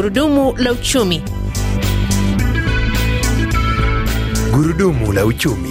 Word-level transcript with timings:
Gurudumu 0.00 0.54
la 0.56 0.72
uchumi. 0.72 1.22
Gurudumu 4.52 5.12
la 5.12 5.26
uchumi. 5.26 5.69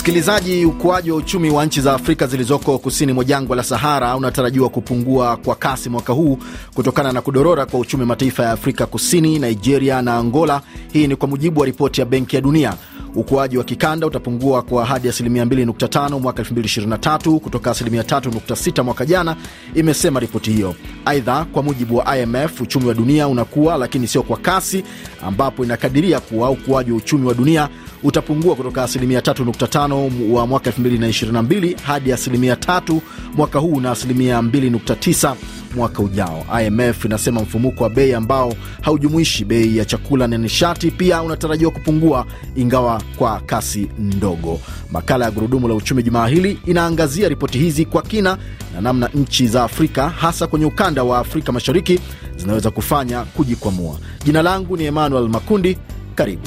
Msikilizaji, 0.00 0.64
ukuaji 0.64 1.10
wa 1.10 1.16
uchumi 1.16 1.50
wa 1.50 1.66
nchi 1.66 1.80
za 1.80 1.92
Afrika 1.94 2.26
zilizoko 2.26 2.78
kusini 2.78 3.12
mwa 3.12 3.24
jangwa 3.24 3.56
la 3.56 3.62
Sahara 3.62 4.16
unatarajiwa 4.16 4.68
kupungua 4.68 5.36
kwa 5.36 5.54
kasi 5.54 5.88
mwaka 5.88 6.12
huu 6.12 6.38
kutokana 6.74 7.12
na 7.12 7.20
kudorora 7.22 7.66
kwa 7.66 7.80
uchumi 7.80 8.04
mataifa 8.04 8.42
ya 8.42 8.50
Afrika 8.52 8.86
Kusini, 8.86 9.38
Nigeria 9.38 10.02
na 10.02 10.16
Angola. 10.16 10.62
Hii 10.92 11.06
ni 11.06 11.16
kwa 11.16 11.28
mujibu 11.28 11.60
wa 11.60 11.66
ripoti 11.66 12.00
ya 12.00 12.06
Benki 12.06 12.36
ya 12.36 12.42
Dunia. 12.42 12.74
Ukuaji 13.14 13.58
wa 13.58 13.64
kikanda 13.64 14.06
utapungua 14.06 14.62
kwa 14.62 14.86
hadi 14.86 15.08
asilimia 15.08 15.44
2.5 15.44 16.20
mwaka 16.20 16.42
2023 16.42 17.38
kutoka 17.38 17.70
asilimia 17.70 18.02
3.6 18.02 18.82
mwaka 18.84 19.06
jana, 19.06 19.36
imesema 19.74 20.20
ripoti 20.20 20.50
hiyo. 20.52 20.74
Aidha, 21.04 21.44
kwa 21.44 21.62
mujibu 21.62 21.96
wa 21.96 22.18
IMF, 22.18 22.60
uchumi 22.60 22.86
wa 22.86 22.94
dunia 22.94 23.28
unakuwa 23.28 23.76
lakini 23.76 24.06
sio 24.08 24.22
kwa 24.22 24.36
kasi, 24.36 24.84
ambapo 25.26 25.64
inakadiria 25.64 26.20
kuwa 26.20 26.50
ukuaji 26.50 26.90
wa 26.90 26.96
uchumi 26.96 27.26
wa 27.26 27.34
dunia 27.34 27.68
utapungua 28.02 28.54
kutoka 28.54 28.82
asilimia 28.82 29.20
3.5 29.20 30.30
wa 30.32 30.46
mwaka 30.46 30.70
2022 30.70 31.76
hadi 31.82 32.12
asilimia 32.12 32.54
3 32.54 33.00
mwaka 33.34 33.58
huu 33.58 33.80
na 33.80 33.90
asilimia 33.90 34.40
2.9 34.40 35.34
mwaka 35.76 36.02
ujao. 36.02 36.44
IMF 36.66 37.04
inasema 37.04 37.40
mfumuko 37.42 37.84
wa 37.84 37.90
bei 37.90 38.14
ambao 38.14 38.54
haujumuishi 38.82 39.44
bei 39.44 39.76
ya 39.76 39.84
chakula 39.84 40.26
na 40.26 40.38
nishati 40.38 40.90
pia 40.90 41.22
unatarajiwa 41.22 41.70
kupungua, 41.70 42.26
ingawa 42.56 43.02
kwa 43.16 43.40
kasi 43.40 43.88
ndogo. 43.98 44.60
Makala 44.92 45.24
ya 45.24 45.30
Gurudumu 45.30 45.68
la 45.68 45.74
Uchumi 45.74 46.02
jumaa 46.02 46.26
hili 46.26 46.58
inaangazia 46.66 47.28
ripoti 47.28 47.58
hizi 47.58 47.84
kwa 47.84 48.02
kina 48.02 48.38
na 48.74 48.80
namna 48.80 49.08
nchi 49.14 49.46
za 49.46 49.64
Afrika 49.64 50.08
hasa 50.08 50.46
kwenye 50.46 50.66
ukanda 50.66 51.02
wa 51.04 51.18
Afrika 51.18 51.52
Mashariki 51.52 52.00
zinaweza 52.36 52.70
kufanya 52.70 53.22
kujikwamua. 53.24 53.98
Jina 54.24 54.42
langu 54.42 54.76
ni 54.76 54.84
Emmanuel 54.84 55.28
Makundi, 55.28 55.78
karibu. 56.14 56.42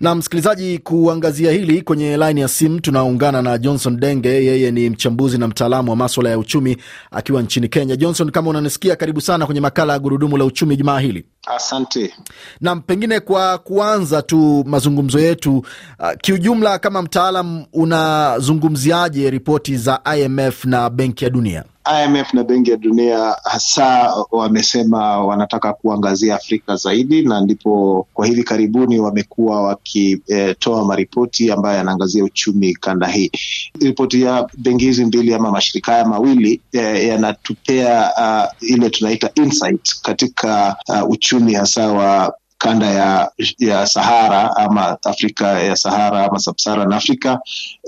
Na 0.00 0.14
msikilizaji, 0.14 0.78
kuangazia 0.78 1.52
hili 1.52 1.82
kwenye 1.82 2.16
laini 2.16 2.40
ya 2.40 2.48
simu 2.48 2.80
tunaungana 2.80 3.42
na 3.42 3.58
Johnson 3.58 4.00
Denge. 4.00 4.28
Yeye 4.28 4.70
ni 4.70 4.90
mchambuzi 4.90 5.38
na 5.38 5.48
mtaalamu 5.48 5.90
wa 5.90 5.96
maswala 5.96 6.30
ya 6.30 6.38
uchumi 6.38 6.76
akiwa 7.10 7.42
nchini 7.42 7.68
Kenya. 7.68 7.96
Johnson, 7.96 8.30
kama 8.30 8.50
unanisikia, 8.50 8.96
karibu 8.96 9.20
sana 9.20 9.46
kwenye 9.46 9.60
makala 9.60 9.92
ya 9.92 9.98
gurudumu 9.98 10.36
la 10.36 10.44
uchumi 10.44 10.76
jumaa 10.76 10.98
hili. 11.00 11.24
Asante. 11.56 12.14
Nam, 12.60 12.80
pengine 12.80 13.20
kwa 13.20 13.58
kuanza 13.58 14.22
tu 14.22 14.64
mazungumzo 14.66 15.18
yetu, 15.18 15.56
uh, 15.58 15.64
kiujumla, 16.22 16.78
kama 16.78 17.02
mtaalam, 17.02 17.64
unazungumziaje 17.72 19.30
ripoti 19.30 19.76
za 19.76 20.00
IMF 20.18 20.64
na 20.64 20.90
Benki 20.90 21.24
ya 21.24 21.30
Dunia? 21.30 21.64
IMF 22.04 22.34
na 22.34 22.44
Benki 22.44 22.70
ya 22.70 22.76
Dunia 22.76 23.36
hasa 23.44 24.14
wamesema 24.30 25.24
wanataka 25.24 25.72
kuangazia 25.72 26.34
Afrika 26.34 26.76
zaidi, 26.76 27.22
na 27.22 27.40
ndipo 27.40 28.06
kwa 28.14 28.26
hivi 28.26 28.44
karibuni 28.44 28.98
wamekuwa 29.00 29.62
wakitoa 29.62 30.82
e, 30.82 30.84
maripoti 30.86 31.50
ambayo 31.52 31.76
yanaangazia 31.76 32.24
uchumi 32.24 32.74
kanda 32.74 33.06
hii. 33.06 33.30
Ripoti 33.80 34.22
ya 34.22 34.48
benki 34.58 34.84
hizi 34.84 35.04
mbili 35.04 35.34
ama 35.34 35.50
mashirika 35.50 35.92
haya 35.92 36.04
mawili 36.04 36.60
e, 36.72 37.08
yanatupea 37.08 38.10
uh, 38.18 38.68
ile 38.70 38.90
tunaita 38.90 39.30
insight 39.34 40.00
katika 40.02 40.76
uh, 40.88 41.10
uchumi 41.10 41.37
hasa 41.54 41.88
wa 41.88 42.34
kanda 42.58 42.86
ya 42.86 43.30
ya 43.58 43.86
Sahara 43.86 44.56
ama 44.56 44.98
Afrika 45.04 45.46
ya 45.62 45.76
Sahara 45.76 46.24
ama 46.24 46.38
Sub-Saharan 46.38 46.92
Africa 46.92 47.38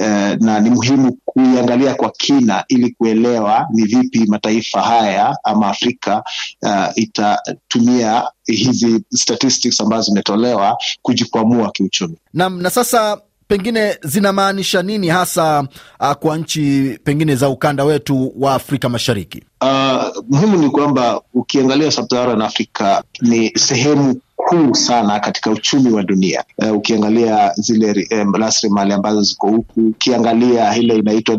eh, 0.00 0.36
na 0.40 0.60
ni 0.60 0.70
muhimu 0.70 1.18
kuiangalia 1.24 1.94
kwa 1.94 2.10
kina 2.10 2.64
ili 2.68 2.90
kuelewa 2.90 3.66
ni 3.74 3.84
vipi 3.84 4.26
mataifa 4.26 4.82
haya 4.82 5.36
ama 5.44 5.68
Afrika 5.68 6.22
uh, 6.62 6.86
itatumia 6.94 8.24
hizi 8.46 9.04
statistics 9.14 9.80
ambazo 9.80 10.02
zimetolewa 10.02 10.76
kujikwamua 11.02 11.70
kiuchumi. 11.72 12.16
Naam, 12.34 12.62
na 12.62 12.70
sasa 12.70 13.18
pengine 13.50 13.98
zinamaanisha 14.02 14.82
nini 14.82 15.08
hasa 15.08 15.64
uh, 16.00 16.12
kwa 16.12 16.36
nchi 16.38 16.98
pengine 17.04 17.36
za 17.36 17.48
ukanda 17.48 17.84
wetu 17.84 18.32
wa 18.38 18.54
Afrika 18.54 18.88
Mashariki? 18.88 19.42
Uh, 19.60 20.24
muhimu 20.28 20.56
ni 20.56 20.70
kwamba 20.70 21.20
ukiangalia 21.34 21.90
Sub-Saharan 21.90 22.42
Africa 22.42 23.02
ni 23.20 23.50
sehemu 23.58 24.20
kuu 24.36 24.74
sana 24.74 25.20
katika 25.20 25.50
uchumi 25.50 25.90
wa 25.92 26.02
dunia. 26.02 26.44
Uh, 26.58 26.72
ukiangalia 26.76 27.52
zile 27.56 28.08
um, 28.22 28.78
ambazo 28.92 29.22
ziko 29.22 29.46
huku, 29.48 29.80
ukiangalia 29.80 30.76
ile 30.76 30.96
inaitwa 30.96 31.36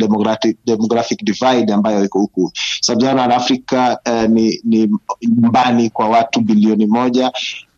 demographic, 0.65 1.23
divide 1.23 1.73
ambayo 1.73 2.05
iko 2.05 2.19
huku 2.19 2.51
Sub-Saharan 2.81 3.31
Africa 3.31 3.97
uh, 4.09 4.29
ni 4.29 4.61
ni 4.63 4.89
nyumbani 5.21 5.89
kwa 5.89 6.09
watu 6.09 6.41
bilioni 6.41 6.85
moja 6.85 7.31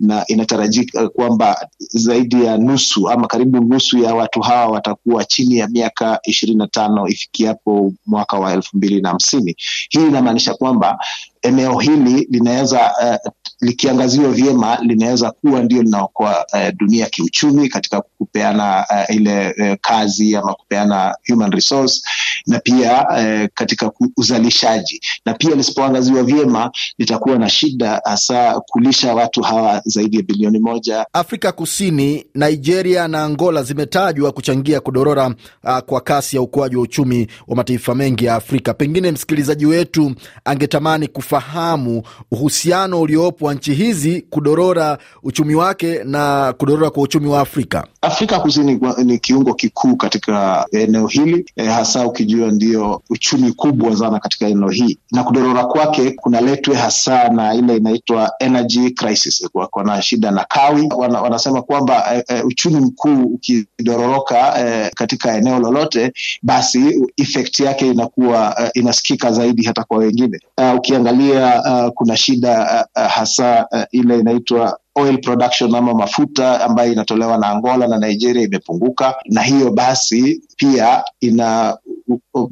na 0.03 0.28
inatarajika 0.28 1.09
kwamba 1.09 1.68
zaidi 1.80 2.46
ya 2.46 2.58
nusu 2.58 3.09
ama 3.09 3.28
karibu 3.28 3.62
nusu 3.64 3.97
ya 3.97 4.16
watu 4.16 4.41
hawa 4.41 4.68
watakuwa 4.72 5.25
chini 5.25 5.58
ya 5.58 5.68
miaka 5.68 6.19
ishirini 6.24 6.58
na 6.58 6.68
tano 6.68 7.08
ifikiapo 7.08 7.94
mwaka 8.06 8.40
wa 8.40 8.53
elfu 8.53 8.78
mbili 8.78 9.02
na 9.02 9.09
hamsini. 9.09 9.56
Hii 9.90 10.08
inamaanisha 10.08 10.53
kwamba 10.53 10.97
eneo 11.42 11.80
hili 11.80 12.28
linaweza 12.31 12.94
uh, 13.25 13.31
likiangaziwa 13.63 14.31
vyema 14.31 14.78
linaweza 14.81 15.31
kuwa 15.31 15.63
ndio 15.63 15.81
linaokoa 15.84 16.46
eh, 16.53 16.74
dunia 16.78 17.06
kiuchumi 17.06 17.69
katika 17.69 18.01
kupeana 18.01 18.85
eh, 18.90 19.16
ile 19.16 19.56
eh, 19.57 19.78
kazi 19.81 20.35
ama 20.35 20.53
kupeana 20.53 21.16
human 21.29 21.51
resource 21.51 22.01
na 22.47 22.59
pia 22.59 23.06
eh, 23.18 23.50
katika 23.53 23.91
uzalishaji, 24.18 25.01
na 25.25 25.34
pia 25.34 25.56
lisipoangaziwa 25.56 26.24
vyema 26.24 26.72
litakuwa 26.97 27.38
na 27.38 27.50
shida 27.50 28.01
hasa 28.06 28.59
kulisha 28.68 29.13
watu 29.16 29.41
hawa 29.41 29.81
zaidi 29.85 30.18
ya 30.18 30.24
bilioni 30.24 30.59
moja. 30.59 31.06
Afrika 31.13 31.51
Kusini, 31.51 32.25
Nigeria 32.35 33.07
na 33.07 33.24
Angola 33.24 33.63
zimetajwa 33.63 34.31
kuchangia 34.31 34.80
kudorora 34.80 35.28
uh, 35.63 35.78
kwa 35.80 36.01
kasi 36.01 36.35
ya 36.35 36.41
ukuaji 36.41 36.75
wa 36.75 36.81
uchumi 36.81 37.28
wa 37.47 37.56
mataifa 37.56 37.95
mengi 37.95 38.25
ya 38.25 38.35
Afrika. 38.35 38.74
Pengine 38.74 39.12
msikilizaji 39.12 39.66
wetu 39.66 40.16
angetamani 40.45 41.07
kufahamu 41.07 42.03
uhusiano 42.31 43.01
uliopo 43.01 43.53
nchi 43.53 43.74
hizi 43.74 44.22
kudorora 44.30 44.97
uchumi 45.24 45.56
wake 45.56 46.03
na 46.03 46.53
kudorora 46.58 46.90
kwa 46.90 47.03
uchumi 47.03 47.28
wa 47.28 47.41
Afrika. 47.41 47.88
Afrika 48.02 48.40
Kusini 48.40 48.80
ni 49.03 49.19
kiungo 49.19 49.53
kikuu 49.53 49.96
katika 49.96 50.66
eneo 50.72 51.08
hili 51.08 51.46
e, 51.56 51.66
hasa 51.66 52.08
ukijua 52.08 52.52
ndio 52.52 53.02
uchumi 53.09 53.52
kubwa 53.52 53.96
sana 53.97 54.19
katika 54.19 54.47
eneo 54.47 54.69
hii, 54.69 54.97
na 55.12 55.24
kudorora 55.24 55.66
kwake 55.66 56.12
kunaletwe 56.12 56.75
hasa 56.75 57.30
na 57.30 57.53
ile 57.56 57.78
inaitwa 57.78 58.31
energy 58.40 58.90
crisis. 58.90 59.50
Wana 59.74 60.02
shida 60.02 60.31
na 60.31 60.46
kawi. 60.50 60.90
Wana, 60.97 61.22
wanasema 61.22 61.62
kwamba 61.62 62.16
e, 62.16 62.24
e, 62.28 62.42
uchumi 62.42 62.80
mkuu 62.80 63.24
ukidororoka 63.24 64.53
e, 64.59 64.92
katika 64.96 65.38
eneo 65.38 65.59
lolote, 65.59 66.13
basi 66.42 67.09
effect 67.18 67.59
yake 67.59 67.88
inakuwa 67.88 68.56
e, 68.63 68.72
inasikika 68.80 69.31
zaidi 69.31 69.63
hata 69.66 69.84
kwa 69.84 69.97
wengine. 69.97 70.40
Uh, 70.58 70.75
ukiangalia 70.78 71.62
uh, 71.62 71.94
kuna 71.94 72.18
shida 72.18 72.86
uh, 72.96 73.02
hasa 73.08 73.43
uh, 73.72 73.81
ile 73.92 74.20
inaitwa 74.20 74.80
oil 74.96 75.18
production 75.22 75.76
ama 75.76 75.94
mafuta 75.94 76.62
ambayo 76.62 76.92
inatolewa 76.92 77.38
na 77.38 77.48
Angola 77.48 77.88
na 77.88 77.98
Nigeria 77.98 78.44
imepunguka, 78.44 79.16
na 79.26 79.42
hiyo 79.42 79.72
basi 79.72 80.42
pia 80.58 81.04
ina 81.20 81.78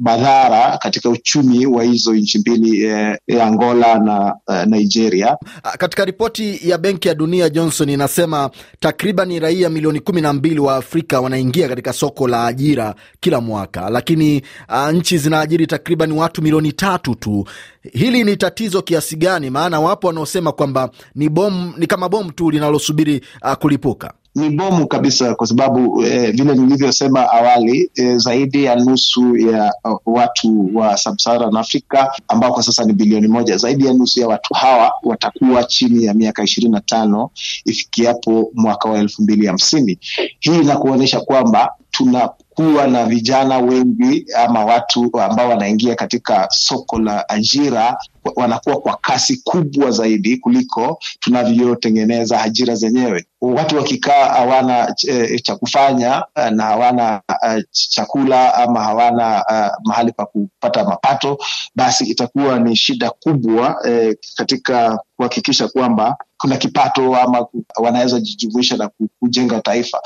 madhara 0.00 0.78
katika 0.78 1.08
uchumi 1.10 1.66
wa 1.66 1.84
hizo 1.84 2.14
nchi 2.14 2.38
mbili 2.38 2.84
eh, 2.84 3.18
Angola 3.42 3.98
na 3.98 4.34
eh, 4.48 4.66
Nigeria. 4.66 5.36
Katika 5.78 6.04
ripoti 6.04 6.68
ya 6.70 6.78
Benki 6.78 7.08
ya 7.08 7.14
Dunia, 7.14 7.48
Johnson 7.50 7.88
inasema 7.88 8.50
takriban 8.80 9.40
raia 9.40 9.70
milioni 9.70 10.00
kumi 10.00 10.20
na 10.20 10.32
mbili 10.32 10.60
wa 10.60 10.76
Afrika 10.76 11.20
wanaingia 11.20 11.68
katika 11.68 11.92
soko 11.92 12.28
la 12.28 12.46
ajira 12.46 12.94
kila 13.20 13.40
mwaka, 13.40 13.90
lakini 13.90 14.42
uh, 14.68 14.90
nchi 14.90 15.18
zinaajiri 15.18 15.66
takriban 15.66 16.12
watu 16.12 16.42
milioni 16.42 16.72
tatu 16.72 17.14
tu. 17.14 17.44
Hili 17.92 18.24
ni 18.24 18.36
tatizo 18.36 18.82
kiasi 18.82 19.16
gani? 19.16 19.50
Maana 19.50 19.80
wapo 19.80 20.06
wanaosema 20.06 20.52
kwamba 20.52 20.90
ni 21.14 21.28
bomu, 21.28 21.72
ni 21.76 21.86
kama 21.86 22.08
bomu 22.08 22.32
tu 22.32 22.50
linalosubiri 22.50 23.20
uh, 23.44 23.52
kulipuka 23.52 24.12
ni 24.34 24.50
bomu 24.50 24.86
kabisa, 24.86 25.34
kwa 25.34 25.46
sababu 25.46 26.02
eh, 26.04 26.32
vile 26.34 26.54
nilivyosema 26.54 27.30
awali 27.32 27.90
eh, 27.94 28.16
zaidi 28.16 28.64
ya 28.64 28.76
nusu 28.76 29.36
ya 29.36 29.72
uh, 29.84 29.98
watu 30.14 30.70
wa 30.76 30.96
Sub-Saharan 30.96 31.56
Africa 31.56 32.06
ambao 32.28 32.52
kwa 32.52 32.62
sasa 32.62 32.84
ni 32.84 32.92
bilioni 32.92 33.28
moja, 33.28 33.56
zaidi 33.56 33.86
ya 33.86 33.92
nusu 33.92 34.20
ya 34.20 34.28
watu 34.28 34.54
hawa 34.54 34.92
watakuwa 35.02 35.64
chini 35.64 36.04
ya 36.04 36.14
miaka 36.14 36.42
ishirini 36.44 36.72
na 36.72 36.80
tano 36.80 37.30
ifikiapo 37.64 38.50
mwaka 38.54 38.88
wa 38.88 38.98
elfu 38.98 39.22
mbili 39.22 39.46
hamsini. 39.46 39.98
Hii 40.40 40.56
inakuonyesha 40.60 41.20
kwamba 41.20 41.74
tuna 41.92 42.28
kuwa 42.54 42.86
na 42.86 43.04
vijana 43.06 43.58
wengi 43.58 44.26
ama 44.36 44.64
watu 44.64 45.20
ambao 45.20 45.48
wanaingia 45.48 45.94
katika 45.94 46.48
soko 46.50 46.98
la 46.98 47.28
ajira 47.28 47.96
wanakuwa 48.36 48.76
kwa 48.80 48.96
kasi 48.96 49.36
kubwa 49.44 49.90
zaidi 49.90 50.36
kuliko 50.36 50.98
tunavyotengeneza 51.20 52.42
ajira 52.42 52.74
zenyewe. 52.74 53.24
Watu 53.40 53.76
wakikaa 53.76 54.24
hawana 54.26 54.94
e, 55.08 55.38
cha 55.38 55.56
kufanya 55.56 56.24
na 56.50 56.64
hawana 56.64 57.22
uh, 57.28 57.62
chakula 57.70 58.54
ama 58.54 58.84
hawana 58.84 59.44
uh, 59.50 59.86
mahali 59.88 60.12
pa 60.12 60.26
kupata 60.26 60.84
mapato, 60.84 61.38
basi 61.74 62.04
itakuwa 62.04 62.58
ni 62.58 62.76
shida 62.76 63.10
kubwa 63.10 63.76
e, 63.88 64.16
katika 64.36 64.98
kuhakikisha 65.16 65.68
kwamba 65.68 66.16
kuna 66.38 66.56
kipato 66.56 67.16
ama 67.16 67.46
wanaweza 67.76 68.20
jijumuisha 68.20 68.76
na 68.76 68.90
kujenga 69.20 69.60
taifa. 69.60 70.00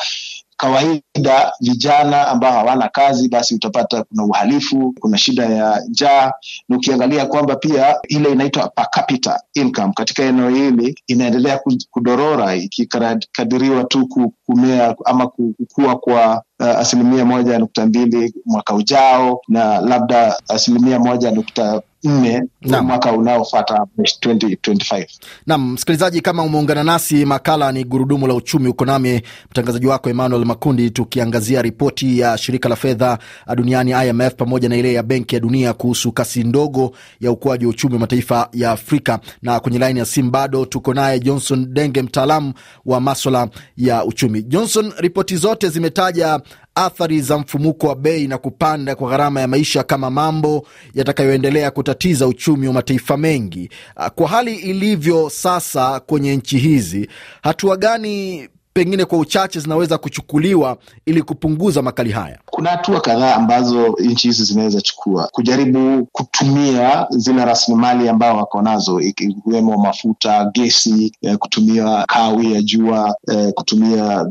Kawaida 0.56 1.52
vijana 1.60 2.28
ambao 2.28 2.52
hawana 2.52 2.88
kazi, 2.88 3.28
basi 3.28 3.54
utapata 3.54 4.02
kuna 4.04 4.24
uhalifu, 4.24 4.94
kuna 5.00 5.18
shida 5.18 5.44
ya 5.46 5.80
njaa, 5.88 6.32
na 6.68 6.76
ukiangalia 6.76 7.26
kwamba 7.26 7.56
pia 7.56 7.96
ile 8.08 8.32
inaitwa 8.32 8.68
per 8.68 8.86
capita 8.90 9.40
income 9.54 9.92
katika 9.96 10.22
eneo 10.22 10.48
hili 10.50 10.98
inaendelea 11.06 11.60
kudorora, 11.90 12.54
ikikadiriwa 12.54 13.84
tu 13.84 14.08
kumea 14.46 14.94
ama 15.04 15.26
kukua 15.26 15.96
kwa 15.98 16.42
uh, 16.60 16.66
asilimia 16.66 17.24
moja 17.24 17.58
nukta 17.58 17.86
mbili 17.86 18.34
mwaka 18.46 18.74
ujao 18.74 19.40
na 19.48 19.80
labda 19.80 20.36
asilimia 20.48 20.98
moja 20.98 21.30
nukta 21.30 21.82
nne 22.06 22.42
mwaka 22.82 23.12
unaofata 23.12 23.86
2025. 23.98 25.06
Naam, 25.46 25.72
msikilizaji, 25.72 26.20
kama 26.20 26.42
umeungana 26.42 26.84
nasi, 26.84 27.24
makala 27.24 27.72
ni 27.72 27.84
gurudumu 27.84 28.26
la 28.26 28.34
uchumi. 28.34 28.68
Uko 28.68 28.84
nami 28.84 29.22
mtangazaji 29.50 29.86
wako 29.86 30.10
Emmanuel 30.10 30.44
Makundi, 30.44 30.90
tukiangazia 30.90 31.62
ripoti 31.62 32.18
ya 32.18 32.38
shirika 32.38 32.68
la 32.68 32.76
fedha 32.76 33.18
duniani 33.56 33.90
IMF 34.08 34.34
pamoja 34.34 34.68
na 34.68 34.76
ile 34.76 34.92
ya 34.92 35.02
Benki 35.02 35.34
ya 35.34 35.40
Dunia 35.40 35.72
kuhusu 35.72 36.12
kasi 36.12 36.44
ndogo 36.44 36.92
ya 37.20 37.30
ukuaji 37.30 37.64
wa 37.66 37.70
uchumi 37.70 37.94
wa 37.94 38.00
mataifa 38.00 38.48
ya 38.52 38.70
Afrika. 38.70 39.18
Na 39.42 39.60
kwenye 39.60 39.78
laini 39.78 39.98
ya 39.98 40.04
simu 40.04 40.30
bado 40.30 40.64
tuko 40.64 40.94
naye 40.94 41.20
Johnson 41.20 41.66
Denge, 41.74 42.02
mtaalamu 42.02 42.52
wa 42.86 43.00
maswala 43.00 43.48
ya 43.76 44.04
uchumi. 44.04 44.42
Johnson, 44.42 44.92
ripoti 44.98 45.36
zote 45.36 45.68
zimetaja 45.68 46.40
athari 46.76 47.20
za 47.20 47.38
mfumuko 47.38 47.86
wa 47.86 47.94
bei 47.96 48.26
na 48.28 48.38
kupanda 48.38 48.94
kwa 48.94 49.10
gharama 49.10 49.40
ya 49.40 49.48
maisha 49.48 49.82
kama 49.82 50.10
mambo 50.10 50.66
yatakayoendelea 50.94 51.70
kutatiza 51.70 52.26
uchumi 52.26 52.66
wa 52.66 52.72
mataifa 52.72 53.16
mengi. 53.16 53.70
Kwa 54.14 54.28
hali 54.28 54.54
ilivyo 54.54 55.30
sasa 55.30 56.00
kwenye 56.00 56.36
nchi 56.36 56.58
hizi, 56.58 57.08
hatua 57.42 57.76
gani 57.76 58.48
pengine 58.76 59.04
kwa 59.04 59.18
uchache 59.18 59.60
zinaweza 59.60 59.98
kuchukuliwa 59.98 60.76
ili 61.06 61.22
kupunguza 61.22 61.82
makali 61.82 62.10
haya? 62.12 62.38
Kuna 62.46 62.70
hatua 62.70 63.00
kadhaa 63.00 63.34
ambazo 63.34 63.96
nchi 63.98 64.28
hizi 64.28 64.44
zinaweza 64.44 64.80
chukua 64.80 65.28
kujaribu 65.32 66.06
kutumia 66.12 67.06
zile 67.10 67.44
rasilimali 67.44 68.08
ambao 68.08 68.36
wako 68.36 68.62
nazo, 68.62 69.00
ikiwemo 69.00 69.76
mafuta, 69.76 70.50
gesi, 70.54 71.12
kutumia 71.38 72.04
kawi 72.08 72.52
ya 72.52 72.62
jua, 72.62 73.14
kutumia 73.54 74.26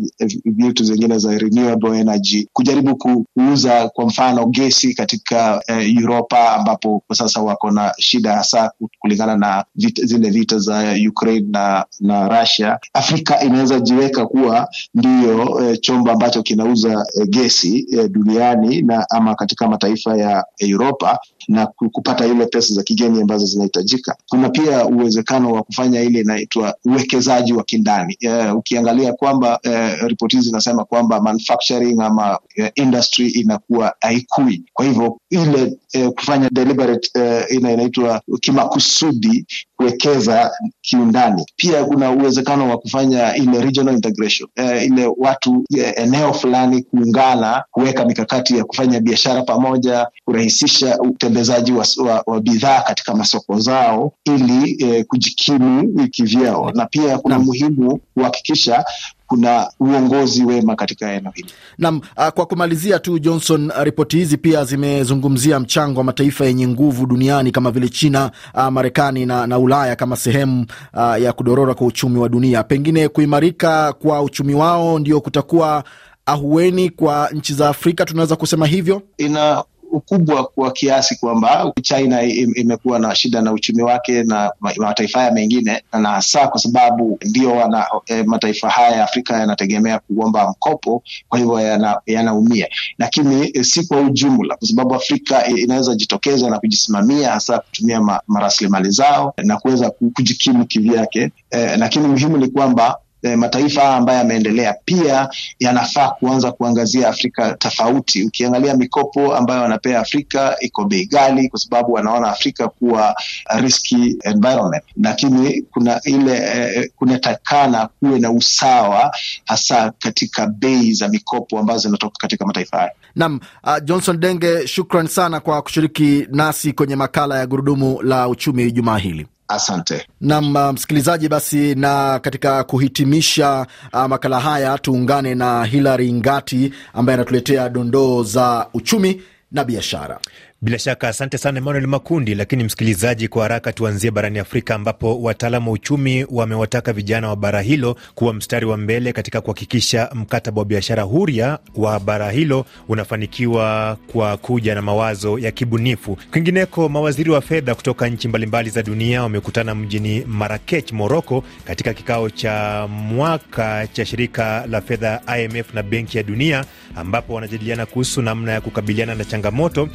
vitu 0.45 0.83
zingine 0.83 1.17
za 1.17 1.37
renewable 1.37 1.99
energy, 1.99 2.47
kujaribu 2.53 2.95
kuuza 2.95 3.89
kwa 3.89 4.05
mfano 4.05 4.45
gesi 4.45 4.93
katika 4.93 5.61
uh, 5.69 6.03
Uropa 6.03 6.53
ambapo 6.55 7.03
kwa 7.07 7.15
sasa 7.15 7.41
wako 7.41 7.71
na 7.71 7.93
shida 7.99 8.33
hasa 8.35 8.71
kulingana 8.99 9.37
na 9.37 9.65
vita, 9.75 10.01
zile 10.05 10.29
vita 10.29 10.57
za 10.59 10.95
Ukraine 11.09 11.47
na, 11.51 11.85
na 11.99 12.39
Russia. 12.41 12.79
Afrika 12.93 13.41
inaweza 13.43 13.79
jiweka 13.79 14.25
kuwa 14.35 14.69
ndiyo 14.95 15.61
e, 15.71 15.77
chombo 15.77 16.11
ambacho 16.11 16.43
kinauza 16.43 17.05
e, 17.21 17.25
gesi 17.27 17.87
e, 17.91 18.07
duniani 18.07 18.81
na 18.81 19.05
ama 19.09 19.35
katika 19.35 19.67
mataifa 19.67 20.17
ya 20.17 20.45
Uropa 20.75 21.19
na 21.47 21.67
kupata 21.67 22.25
ile 22.25 22.45
pesa 22.45 22.73
za 22.73 22.83
kigeni 22.83 23.21
ambazo 23.21 23.45
zinahitajika. 23.45 24.15
Kuna 24.29 24.49
pia 24.49 24.85
uwezekano 24.85 25.51
wa 25.51 25.63
kufanya 25.63 26.01
ile 26.01 26.19
inaitwa 26.19 26.75
uwekezaji 26.85 27.53
wa 27.53 27.63
kindani. 27.63 28.17
E, 28.19 28.51
ukiangalia 28.51 29.13
kwamba 29.13 29.59
e, 29.63 29.95
ripoti 30.07 30.35
hizi 30.35 30.47
zinasema 30.49 30.85
kwamba 30.85 31.21
manufacturing 31.21 32.01
ama 32.01 32.39
e, 32.57 32.71
industry 32.75 33.27
inakuwa 33.29 33.93
haikui, 34.01 34.63
kwa 34.73 34.85
hivyo 34.85 35.19
ile 35.29 35.77
e, 35.93 36.09
kufanya 36.09 36.49
deliberate 36.49 37.09
e, 37.19 37.45
ina 37.55 37.71
inaitwa 37.71 38.21
kimakusudi 38.41 39.45
kuwekeza 39.77 40.51
kiundani. 40.81 41.45
Pia 41.55 41.85
kuna 41.85 42.11
uwezekano 42.11 42.69
wa 42.69 42.77
kufanya 42.77 43.35
ile 43.35 43.61
regional 43.61 43.95
integration, 43.95 44.24
e, 44.55 44.85
ile 44.85 45.11
watu 45.17 45.63
e, 45.77 45.81
eneo 45.81 46.33
fulani 46.33 46.83
kuungana, 46.83 47.63
kuweka 47.71 48.05
mikakati 48.05 48.57
ya 48.57 48.63
kufanya 48.65 48.99
biashara 48.99 49.41
pamoja, 49.43 50.07
kurahisisha 50.25 50.97
utembezaji 50.99 51.71
wa, 51.71 51.85
wa, 52.05 52.23
wa 52.25 52.41
bidhaa 52.41 52.81
katika 52.81 53.15
masoko 53.15 53.59
zao 53.59 54.13
ili 54.25 54.75
e, 54.85 55.03
kujikimu 55.03 56.07
kivyao, 56.11 56.71
na 56.71 56.85
pia 56.85 57.17
kuna 57.17 57.39
muhimu 57.39 57.99
kuhakikisha 58.13 58.85
kuna 59.27 59.69
uongozi 59.79 60.45
wema 60.45 60.75
katika 60.75 61.11
eneo 61.13 61.31
hili. 61.35 61.49
Naam, 61.77 62.01
kwa 62.35 62.45
kumalizia 62.45 62.99
tu 62.99 63.19
Johnson, 63.19 63.71
ripoti 63.83 64.17
hizi 64.17 64.37
pia 64.37 64.63
zimezungumzia 64.65 65.59
mchango 65.59 65.97
wa 65.99 66.03
mataifa 66.03 66.45
yenye 66.45 66.67
nguvu 66.67 67.05
duniani 67.05 67.51
kama 67.51 67.71
vile 67.71 67.89
China, 67.89 68.31
Marekani 68.71 69.25
na, 69.25 69.47
na 69.47 69.59
Ulaya 69.59 69.95
kama 69.95 70.15
sehemu 70.15 70.65
uh, 70.93 71.21
ya 71.21 71.33
kudorora 71.33 71.73
kwa 71.73 71.87
uchumi 71.87 72.19
wa 72.19 72.29
dunia. 72.29 72.63
Pengine 72.63 73.07
kuimarika 73.07 73.93
kwa 73.93 74.21
uchumi 74.21 74.53
wao 74.53 74.99
ndio 74.99 75.21
kutakuwa 75.21 75.83
ahueni 76.25 76.89
kwa 76.89 77.29
nchi 77.33 77.53
za 77.53 77.69
Afrika, 77.69 78.05
tunaweza 78.05 78.35
kusema 78.35 78.67
hivyo. 78.67 79.01
ina 79.17 79.63
ukubwa 79.95 80.43
kwa 80.45 80.71
kiasi 80.71 81.15
kwamba 81.15 81.73
China 81.81 82.23
imekuwa 82.55 82.99
na 82.99 83.15
shida 83.15 83.41
na 83.41 83.51
uchumi 83.53 83.81
wake 83.81 84.23
na 84.23 84.51
mataifa 84.77 85.19
haya 85.19 85.31
mengine, 85.31 85.83
na 85.93 86.09
hasa 86.09 86.47
kwa 86.47 86.59
sababu 86.59 87.19
ndio 87.25 87.51
wana 87.55 87.85
e, 88.05 88.23
mataifa 88.23 88.69
haya 88.69 88.95
ya 88.95 89.03
Afrika 89.03 89.37
yanategemea 89.39 89.99
kuomba 89.99 90.49
mkopo, 90.49 91.03
kwa 91.29 91.39
hivyo 91.39 91.59
yanaumia. 92.05 92.57
Yana, 92.63 92.75
lakini 92.97 93.51
e, 93.53 93.63
si 93.63 93.87
kwa 93.87 93.99
ujumla, 94.01 94.55
kwa 94.55 94.67
sababu 94.67 94.95
Afrika 94.95 95.47
inaweza 95.47 95.95
jitokeza 95.95 96.49
na 96.49 96.59
kujisimamia 96.59 97.31
hasa 97.31 97.59
kutumia 97.59 98.01
ma, 98.01 98.21
rasilimali 98.39 98.89
zao 98.91 99.33
na 99.37 99.57
kuweza 99.57 99.89
kujikimu 99.89 100.65
kivyake, 100.65 101.31
e, 101.51 101.77
lakini 101.77 102.07
muhimu 102.07 102.37
ni 102.37 102.47
kwamba 102.47 102.97
mataifa 103.23 103.95
ambayo 103.95 104.17
yameendelea 104.19 104.75
pia 104.85 105.29
yanafaa 105.59 106.09
kuanza 106.09 106.51
kuangazia 106.51 107.09
Afrika 107.09 107.55
tofauti. 107.59 108.23
Ukiangalia 108.23 108.75
mikopo 108.77 109.35
ambayo 109.35 109.61
wanapea 109.61 109.99
Afrika 109.99 110.55
iko 110.59 110.85
bei 110.85 111.05
ghali, 111.05 111.49
kwa 111.49 111.59
sababu 111.59 111.93
wanaona 111.93 112.27
Afrika 112.27 112.67
kuwa 112.67 113.15
risky 113.59 114.17
environment, 114.23 114.83
lakini 115.03 115.61
kuna 115.61 116.01
ile 116.03 116.33
eh, 116.37 116.89
kunatakana 116.95 117.87
kuwe 117.99 118.19
na 118.19 118.31
usawa 118.31 119.11
hasa 119.45 119.93
katika 119.99 120.47
bei 120.47 120.93
za 120.93 121.07
mikopo 121.07 121.59
ambazo 121.59 121.79
zinatoka 121.79 122.15
katika 122.19 122.45
mataifa 122.45 122.77
hayo. 122.77 122.91
Naam, 123.15 123.39
uh, 123.63 123.77
Johnson 123.83 124.19
Denge, 124.19 124.67
shukran 124.67 125.07
sana 125.07 125.39
kwa 125.39 125.61
kushiriki 125.61 126.27
nasi 126.31 126.73
kwenye 126.73 126.95
makala 126.95 127.39
ya 127.39 127.47
gurudumu 127.47 128.01
la 128.01 128.27
uchumi 128.27 128.71
jumaa 128.71 128.97
hili. 128.97 129.27
Asante 129.47 130.07
nam 130.21 130.73
msikilizaji. 130.73 131.29
Basi 131.29 131.75
na 131.75 132.19
katika 132.19 132.63
kuhitimisha 132.63 133.67
uh, 133.93 134.05
makala 134.05 134.39
haya 134.39 134.77
tuungane 134.77 135.35
na 135.35 135.63
Hilary 135.65 136.13
Ngati 136.13 136.73
ambaye 136.93 137.13
anatuletea 137.13 137.69
dondoo 137.69 138.23
za 138.23 138.67
uchumi 138.73 139.21
na 139.51 139.63
biashara. 139.63 140.19
Bila 140.65 140.79
shaka 140.79 141.07
asante 141.07 141.37
sana 141.37 141.57
Emmanuel 141.57 141.87
Makundi. 141.87 142.35
Lakini 142.35 142.63
msikilizaji, 142.63 143.27
kwa 143.27 143.43
haraka 143.43 143.73
tuanzie 143.73 144.11
barani 144.11 144.39
Afrika 144.39 144.75
ambapo 144.75 145.21
wataalamu 145.21 145.69
wa 145.71 145.73
uchumi 145.75 146.25
wamewataka 146.31 146.93
vijana 146.93 147.29
wa 147.29 147.35
bara 147.35 147.61
hilo 147.61 147.97
kuwa 148.15 148.33
mstari 148.33 148.65
wa 148.65 148.77
mbele 148.77 149.13
katika 149.13 149.41
kuhakikisha 149.41 150.09
mkataba 150.13 150.59
wa 150.61 150.65
biashara 150.65 151.03
huria 151.03 151.59
wa 151.75 151.99
bara 151.99 152.31
hilo 152.31 152.65
unafanikiwa 152.89 153.97
kwa 154.11 154.37
kuja 154.37 154.75
na 154.75 154.81
mawazo 154.81 155.39
ya 155.39 155.51
kibunifu. 155.51 156.17
Kwingineko, 156.31 156.89
mawaziri 156.89 157.29
wa 157.31 157.41
fedha 157.41 157.75
kutoka 157.75 158.07
nchi 158.09 158.27
mbalimbali 158.27 158.69
za 158.69 158.83
dunia 158.83 159.23
wamekutana 159.23 159.75
mjini 159.75 160.23
Marakech, 160.27 160.91
Moroko, 160.91 161.43
katika 161.65 161.93
kikao 161.93 162.29
cha 162.29 162.87
mwaka 162.89 163.87
cha 163.87 164.05
shirika 164.05 164.65
la 164.69 164.81
fedha 164.81 165.21
IMF 165.39 165.73
na 165.73 165.83
Benki 165.83 166.17
ya 166.17 166.23
Dunia, 166.23 166.65
ambapo 166.95 167.33
wanajadiliana 167.33 167.85
kuhusu 167.85 168.21
namna 168.21 168.51
ya 168.51 168.61
kukabiliana 168.61 169.15
na 169.15 169.25
changamoto 169.25 169.89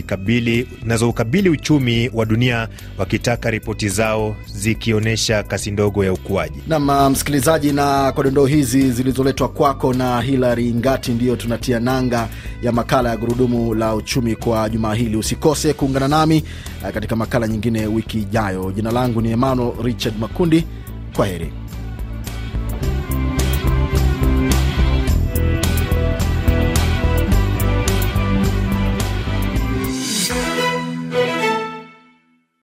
zinazoukabili 0.00 1.48
uchumi 1.48 2.10
wa 2.14 2.24
dunia 2.24 2.68
wakitaka 2.98 3.50
ripoti 3.50 3.88
zao 3.88 4.36
zikionyesha 4.46 5.42
kasi 5.42 5.70
ndogo 5.70 6.04
ya 6.04 6.12
ukuaji. 6.12 6.60
Nam 6.68 7.10
msikilizaji, 7.12 7.72
na 7.72 8.12
kwa 8.12 8.24
dondoo 8.24 8.46
hizi 8.46 8.90
zilizoletwa 8.92 9.48
kwako 9.48 9.94
na 9.94 10.20
Hilary 10.20 10.74
Ngati, 10.74 11.10
ndiyo 11.12 11.36
tunatia 11.36 11.80
nanga 11.80 12.28
ya 12.62 12.72
makala 12.72 13.10
ya 13.10 13.16
gurudumu 13.16 13.74
la 13.74 13.94
uchumi 13.94 14.36
kwa 14.36 14.68
jumaa 14.68 14.94
hili. 14.94 15.16
Usikose 15.16 15.72
kuungana 15.72 16.08
nami 16.08 16.44
katika 16.94 17.16
makala 17.16 17.48
nyingine 17.48 17.86
wiki 17.86 18.18
ijayo. 18.18 18.72
Jina 18.72 18.90
langu 18.92 19.20
ni 19.20 19.30
Emmanuel 19.30 19.72
Richard 19.82 20.18
Makundi. 20.18 20.64
Kwa 21.16 21.26
heri. 21.26 21.52